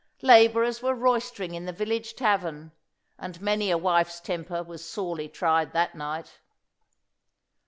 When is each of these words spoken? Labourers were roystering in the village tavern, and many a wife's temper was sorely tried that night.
Labourers 0.23 0.81
were 0.81 0.95
roystering 0.95 1.53
in 1.53 1.65
the 1.65 1.71
village 1.71 2.15
tavern, 2.15 2.71
and 3.19 3.39
many 3.39 3.69
a 3.69 3.77
wife's 3.77 4.19
temper 4.19 4.63
was 4.63 4.83
sorely 4.83 5.29
tried 5.29 5.73
that 5.73 5.93
night. 5.93 6.39